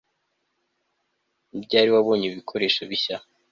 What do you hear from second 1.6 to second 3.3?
ryari wabonye ibi bikoresho bishya